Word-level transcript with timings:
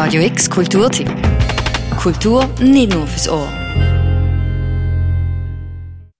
Radio 0.00 0.22
X 0.22 0.48
Kulturtipp. 0.48 1.10
Kultur 2.00 2.48
nicht 2.60 2.94
nur 2.94 3.04
fürs 3.08 3.28
Ohr. 3.28 3.52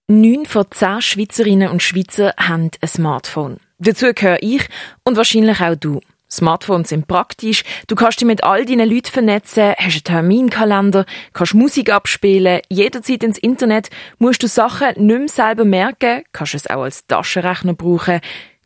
Neun 0.09 0.45
von 0.45 0.65
zehn 0.69 1.01
Schweizerinnen 1.01 1.69
und 1.69 1.81
Schweizer 1.81 2.33
haben 2.37 2.71
ein 2.81 2.87
Smartphone. 2.89 3.61
Dazu 3.77 4.13
gehöre 4.13 4.43
ich 4.43 4.67
und 5.05 5.15
wahrscheinlich 5.15 5.61
auch 5.61 5.75
du. 5.75 6.01
Smartphones 6.29 6.89
sind 6.89 7.07
praktisch. 7.07 7.63
Du 7.87 7.95
kannst 7.95 8.19
dich 8.19 8.27
mit 8.27 8.43
all 8.43 8.65
deinen 8.65 8.89
Leuten 8.89 9.11
vernetzen, 9.11 9.71
hast 9.77 9.93
einen 9.93 10.03
Terminkalender, 10.03 11.05
kannst 11.31 11.53
Musik 11.53 11.89
abspielen, 11.89 12.59
jederzeit 12.67 13.23
ins 13.23 13.37
Internet, 13.37 13.89
musst 14.17 14.43
du 14.43 14.47
Sachen 14.47 14.89
nicht 14.97 15.19
mehr 15.19 15.29
selber 15.29 15.63
merken, 15.63 16.23
kannst 16.33 16.53
es 16.53 16.69
auch 16.69 16.83
als 16.83 17.07
Taschenrechner 17.07 17.75
brauchen. 17.75 18.19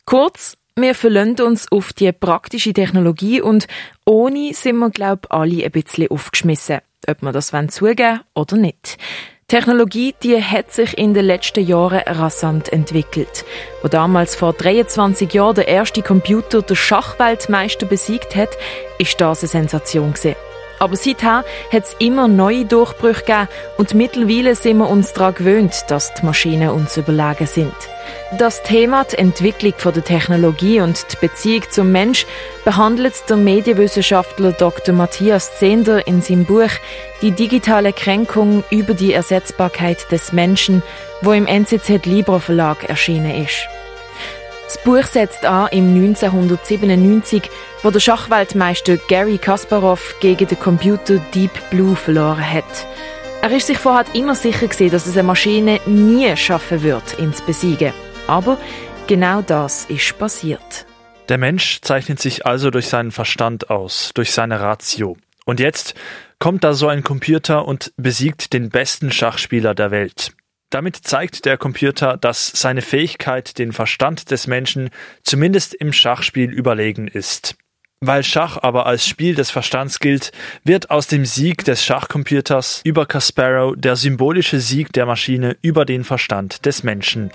Kurz, 0.05 0.57
wir 0.75 0.95
verlassen 0.95 1.41
uns 1.41 1.71
auf 1.71 1.93
die 1.93 2.11
praktische 2.11 2.73
Technologie 2.73 3.41
und 3.41 3.67
ohne 4.05 4.53
sind 4.53 4.77
wir, 4.77 4.89
glaub 4.89 5.27
alle 5.29 5.63
ein 5.63 5.71
bisschen 5.71 6.09
aufgeschmissen. 6.09 6.79
Ob 7.07 7.21
wir 7.21 7.31
das 7.31 7.51
zugeben 7.69 8.21
oder 8.33 8.57
nicht. 8.57 8.97
Technologie, 9.47 10.15
die 10.23 10.41
hat 10.41 10.71
sich 10.71 10.97
in 10.97 11.13
den 11.13 11.25
letzten 11.25 11.65
Jahren 11.65 12.01
rasant 12.07 12.71
entwickelt. 12.71 13.45
Wo 13.81 13.87
damals 13.87 14.35
vor 14.35 14.53
23 14.53 15.31
Jahren 15.33 15.55
der 15.55 15.67
erste 15.67 16.01
Computer 16.01 16.61
der 16.61 16.75
Schachweltmeister 16.75 17.85
besiegt 17.85 18.35
hat, 18.35 18.49
ist 18.97 19.19
das 19.21 19.41
eine 19.41 19.49
Sensation 19.49 20.13
gewesen. 20.13 20.35
Aber 20.79 20.95
seither 20.95 21.43
hat 21.71 21.83
es 21.83 21.95
immer 21.99 22.27
neue 22.27 22.65
Durchbrüche 22.65 23.21
gegeben 23.21 23.47
und 23.77 23.93
mittlerweile 23.93 24.55
sind 24.55 24.77
wir 24.77 24.89
uns 24.89 25.13
daran 25.13 25.35
gewöhnt, 25.35 25.85
dass 25.87 26.13
die 26.13 26.25
Maschinen 26.25 26.69
uns 26.69 26.97
überlegen 26.97 27.47
sind. 27.47 27.73
Das 28.37 28.63
Thema 28.63 29.03
die 29.05 29.17
Entwicklung 29.17 29.73
der 29.83 30.03
Technologie 30.03 30.81
und 30.81 31.05
die 31.11 31.17
Beziehung 31.21 31.63
zum 31.69 31.91
Mensch 31.91 32.25
behandelt 32.65 33.13
der 33.29 33.37
Medienwissenschaftler 33.37 34.51
Dr. 34.53 34.93
Matthias 34.93 35.57
Zehnder 35.57 36.05
in 36.07 36.21
seinem 36.21 36.45
Buch 36.45 36.71
Die 37.21 37.31
digitale 37.31 37.93
Kränkung 37.93 38.63
über 38.69 38.93
die 38.93 39.13
Ersetzbarkeit 39.13 40.11
des 40.11 40.33
Menschen, 40.33 40.81
wo 41.21 41.31
im 41.31 41.45
NZZ 41.45 42.05
Libro 42.05 42.39
Verlag 42.39 42.89
erschienen 42.89 43.43
ist. 43.43 43.67
Das 44.65 44.81
Buch 44.83 45.03
setzt 45.03 45.45
an 45.45 45.67
im 45.71 45.93
1997, 45.93 47.43
wo 47.83 47.91
der 47.91 47.99
Schachweltmeister 47.99 48.97
Gary 49.09 49.37
Kasparov 49.37 50.15
gegen 50.21 50.47
den 50.47 50.59
Computer 50.59 51.17
Deep 51.33 51.51
Blue 51.69 51.95
verloren 51.95 52.49
hat. 52.49 52.87
Er 53.41 53.51
ist 53.51 53.67
sich 53.67 53.77
vorher 53.77 54.05
immer 54.15 54.35
sicher 54.35 54.67
gewesen, 54.67 54.91
dass 54.91 55.05
es 55.05 55.17
eine 55.17 55.27
Maschine 55.27 55.81
nie 55.85 56.35
schaffen 56.37 56.81
wird, 56.81 57.19
ihn 57.19 57.33
zu 57.33 57.43
besiegen. 57.43 57.91
Aber 58.25 58.57
genau 59.05 59.41
das 59.41 59.85
ist 59.85 60.17
passiert. 60.17 60.85
Der 61.27 61.37
Mensch 61.37 61.81
zeichnet 61.81 62.21
sich 62.21 62.45
also 62.45 62.71
durch 62.71 62.87
seinen 62.87 63.11
Verstand 63.11 63.69
aus, 63.69 64.11
durch 64.13 64.31
seine 64.31 64.61
Ratio. 64.61 65.17
Und 65.45 65.59
jetzt 65.59 65.93
kommt 66.39 66.63
da 66.63 66.73
so 66.73 66.87
ein 66.87 67.03
Computer 67.03 67.67
und 67.67 67.91
besiegt 67.97 68.53
den 68.53 68.69
besten 68.69 69.11
Schachspieler 69.11 69.75
der 69.75 69.91
Welt. 69.91 70.31
Damit 70.73 70.97
zeigt 70.97 71.45
der 71.45 71.55
Computer, 71.57 72.17
dass 72.17 72.47
seine 72.47 72.81
Fähigkeit, 72.81 73.59
den 73.59 73.73
Verstand 73.73 74.31
des 74.31 74.47
Menschen 74.47 74.89
zumindest 75.21 75.75
im 75.75 75.93
Schachspiel 75.93 76.49
überlegen 76.49 77.07
ist. 77.07 77.55
Weil 77.99 78.23
Schach 78.23 78.57
aber 78.57 78.87
als 78.87 79.07
Spiel 79.07 79.35
des 79.35 79.51
Verstands 79.51 79.99
gilt, 79.99 80.31
wird 80.63 80.89
aus 80.89 81.05
dem 81.05 81.25
Sieg 81.25 81.63
des 81.63 81.85
Schachcomputers 81.85 82.81
über 82.83 83.05
Kasparov 83.05 83.75
der 83.77 83.95
symbolische 83.95 84.59
Sieg 84.59 84.91
der 84.93 85.05
Maschine 85.05 85.57
über 85.61 85.85
den 85.85 86.03
Verstand 86.03 86.65
des 86.65 86.81
Menschen. 86.81 87.29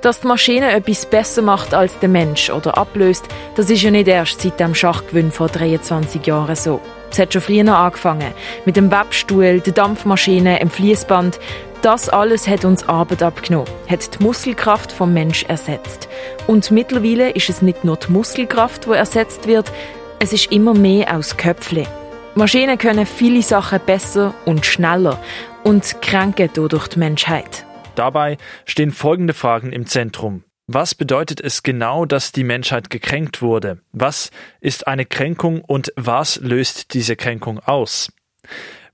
Dass 0.00 0.20
die 0.20 0.28
Maschine 0.28 0.70
etwas 0.72 1.06
besser 1.06 1.42
macht 1.42 1.74
als 1.74 1.98
der 1.98 2.08
Mensch 2.08 2.50
oder 2.50 2.78
ablöst, 2.78 3.26
das 3.56 3.68
ist 3.68 3.82
ja 3.82 3.90
nicht 3.90 4.06
erst 4.06 4.40
seit 4.40 4.60
dem 4.60 4.74
Schachgewinn 4.74 5.32
vor 5.32 5.48
23 5.48 6.24
Jahren 6.24 6.54
so. 6.54 6.80
Es 7.10 7.18
hat 7.18 7.32
schon 7.32 7.42
früher 7.42 7.76
angefangen. 7.76 8.32
Mit 8.64 8.76
dem 8.76 8.92
Webstuhl, 8.92 9.60
der 9.60 9.72
Dampfmaschine, 9.72 10.60
dem 10.60 10.70
Fließband. 10.70 11.40
Das 11.82 12.08
alles 12.08 12.46
hat 12.46 12.64
uns 12.64 12.88
Arbeit 12.88 13.22
abgenommen, 13.22 13.68
hat 13.88 14.18
die 14.18 14.22
Muskelkraft 14.22 14.92
vom 14.92 15.12
Mensch 15.12 15.44
ersetzt. 15.44 16.08
Und 16.46 16.70
mittlerweile 16.70 17.30
ist 17.30 17.48
es 17.48 17.62
nicht 17.62 17.84
nur 17.84 17.96
die 17.96 18.12
Muskelkraft, 18.12 18.86
die 18.86 18.92
ersetzt 18.92 19.46
wird, 19.46 19.72
es 20.20 20.32
ist 20.32 20.50
immer 20.50 20.74
mehr 20.74 21.16
aus 21.16 21.36
Köpfle. 21.36 21.86
Maschinen 22.34 22.78
können 22.78 23.06
viele 23.06 23.42
Sachen 23.42 23.80
besser 23.84 24.34
und 24.44 24.66
schneller 24.66 25.18
und 25.64 26.02
kränken 26.02 26.50
dadurch 26.52 26.88
die 26.88 26.98
Menschheit. 26.98 27.67
Dabei 27.98 28.38
stehen 28.64 28.92
folgende 28.92 29.34
Fragen 29.34 29.72
im 29.72 29.86
Zentrum. 29.86 30.44
Was 30.68 30.94
bedeutet 30.94 31.40
es 31.40 31.64
genau, 31.64 32.04
dass 32.04 32.30
die 32.30 32.44
Menschheit 32.44 32.90
gekränkt 32.90 33.42
wurde? 33.42 33.80
Was 33.90 34.30
ist 34.60 34.86
eine 34.86 35.04
Kränkung 35.04 35.62
und 35.62 35.92
was 35.96 36.36
löst 36.40 36.94
diese 36.94 37.16
Kränkung 37.16 37.58
aus? 37.58 38.12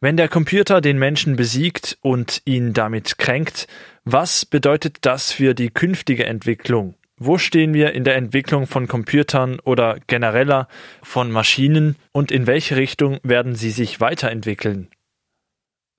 Wenn 0.01 0.17
der 0.17 0.29
Computer 0.29 0.81
den 0.81 0.99
Menschen 0.99 1.37
besiegt 1.37 1.99
und 2.01 2.41
ihn 2.47 2.73
damit 2.73 3.19
kränkt, 3.19 3.67
was 4.05 4.47
bedeutet 4.47 4.99
das 5.03 5.33
für 5.33 5.55
die 5.55 5.71
künftige 5.71 6.25
Entwicklung? 6.25 6.95
Wo 7.19 7.37
stehen 7.37 7.75
wir 7.75 7.93
in 7.93 8.05
der 8.05 8.17
Entwicklung 8.17 8.67
von 8.67 8.89
Computern 8.89 9.61
oder 9.61 9.99
genereller 10.07 10.67
von 11.03 11.31
Maschinen 11.31 11.97
und 12.13 12.33
in 12.33 12.47
welche 12.47 12.77
Richtung 12.77 13.19
werden 13.23 13.55
sie 13.55 13.71
sich 13.71 14.01
weiterentwickeln? 14.01 14.89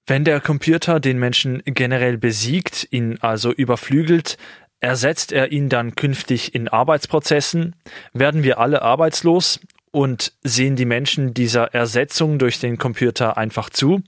Wenn 0.08 0.24
der 0.24 0.40
Computer 0.40 1.00
den 1.00 1.18
Menschen 1.18 1.64
generell 1.66 2.18
besiegt, 2.18 2.88
ihn 2.92 3.18
also 3.22 3.52
überflügelt, 3.52 4.38
ersetzt 4.80 5.32
er 5.32 5.52
ihn 5.52 5.68
dann 5.68 5.96
künftig 5.96 6.54
in 6.54 6.68
Arbeitsprozessen? 6.68 7.76
Werden 8.14 8.44
wir 8.44 8.60
alle 8.60 8.84
arbeitslos 8.84 9.60
und 9.90 10.34
sehen 10.44 10.76
die 10.76 10.86
Menschen 10.86 11.34
dieser 11.34 11.74
Ersetzung 11.74 12.38
durch 12.38 12.60
den 12.60 12.78
Computer 12.78 13.38
einfach 13.38 13.72
zu? 13.72 14.04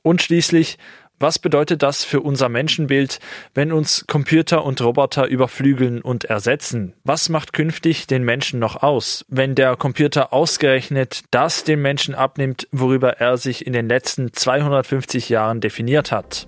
Und 0.00 0.22
schließlich, 0.22 0.78
was 1.20 1.38
bedeutet 1.38 1.82
das 1.82 2.04
für 2.04 2.20
unser 2.20 2.48
Menschenbild, 2.48 3.18
wenn 3.54 3.72
uns 3.72 4.04
Computer 4.06 4.64
und 4.64 4.80
Roboter 4.80 5.26
überflügeln 5.26 6.00
und 6.00 6.24
ersetzen? 6.24 6.94
Was 7.04 7.28
macht 7.28 7.52
künftig 7.52 8.06
den 8.06 8.22
Menschen 8.22 8.60
noch 8.60 8.82
aus, 8.82 9.24
wenn 9.28 9.54
der 9.54 9.76
Computer 9.76 10.32
ausgerechnet 10.32 11.22
das 11.30 11.64
dem 11.64 11.82
Menschen 11.82 12.14
abnimmt, 12.14 12.68
worüber 12.70 13.18
er 13.18 13.36
sich 13.36 13.66
in 13.66 13.72
den 13.72 13.88
letzten 13.88 14.32
250 14.32 15.28
Jahren 15.28 15.60
definiert 15.60 16.12
hat? 16.12 16.46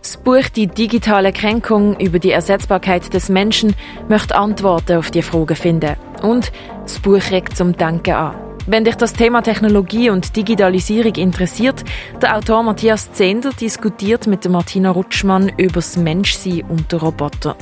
Das 0.00 0.16
Buch 0.16 0.48
Die 0.56 0.66
digitale 0.66 1.32
Kränkung 1.32 2.00
über 2.00 2.18
die 2.18 2.30
Ersetzbarkeit 2.30 3.12
des 3.12 3.28
Menschen 3.28 3.74
möchte 4.08 4.34
Antworten 4.34 4.96
auf 4.96 5.10
die 5.10 5.22
Fragen 5.22 5.56
finden. 5.56 5.96
Und 6.22 6.52
das 6.82 7.00
Buch 7.00 7.30
regt 7.30 7.54
zum 7.56 7.76
Denken 7.76 8.14
an. 8.14 8.49
Wenn 8.66 8.84
dich 8.84 8.94
das 8.96 9.14
Thema 9.14 9.42
Technologie 9.42 10.10
und 10.10 10.36
Digitalisierung 10.36 11.14
interessiert, 11.14 11.82
der 12.20 12.36
Autor 12.36 12.62
Matthias 12.62 13.12
Zehnder 13.12 13.50
diskutiert 13.50 14.26
mit 14.26 14.48
Martina 14.48 14.90
Rutschmann 14.90 15.50
über 15.56 15.74
das 15.74 15.96
Menschsein 15.96 16.62
und 16.68 16.92
den 16.92 16.98
Roboter. 16.98 17.56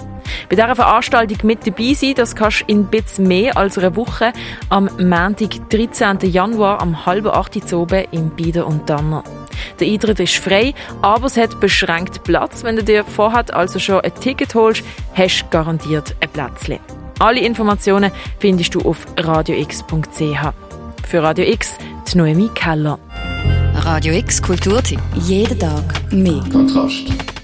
Bei 0.50 0.56
dieser 0.56 0.74
Veranstaltung 0.74 1.38
mit 1.44 1.66
dabei 1.66 1.94
sein, 1.94 2.14
das 2.16 2.34
kannst 2.34 2.62
du 2.62 2.64
in 2.66 2.86
bisschen 2.86 3.28
mehr 3.28 3.56
als 3.56 3.78
einer 3.78 3.94
Woche 3.96 4.32
am 4.68 4.90
Montag, 4.98 5.70
13. 5.70 6.18
Januar, 6.30 6.80
am 6.82 7.06
halben 7.06 7.28
acht 7.28 7.56
Uhr 7.56 7.80
oben 7.80 8.04
im 8.10 8.30
Bieder 8.30 8.66
und 8.66 8.90
Danner. 8.90 9.22
Der 9.80 9.88
Eintritt 9.88 10.20
ist 10.20 10.36
frei, 10.36 10.74
aber 11.00 11.26
es 11.26 11.36
hat 11.36 11.60
beschränkt 11.60 12.24
Platz. 12.24 12.64
Wenn 12.64 12.76
du 12.76 12.82
dir 12.82 13.04
vorher 13.04 13.44
also 13.54 13.78
schon 13.78 14.00
ein 14.00 14.14
Ticket 14.14 14.54
holst, 14.54 14.82
hast 15.14 15.42
du 15.42 15.46
garantiert 15.50 16.16
ein 16.20 16.28
Plätzchen. 16.30 16.80
Alle 17.20 17.40
Informationen 17.40 18.10
findest 18.38 18.74
du 18.74 18.80
auf 18.82 19.06
radiox.ch. 19.16 20.67
Für 21.08 21.22
Radio 21.22 21.46
X, 21.46 21.78
die 22.12 22.18
Noemi 22.18 22.50
Keller. 22.54 22.98
Radio 23.76 24.12
X 24.12 24.42
Kulturtipp. 24.42 25.00
Jeden 25.14 25.58
Tag 25.58 25.82
mehr. 26.12 26.44
Kontrast. 26.52 27.37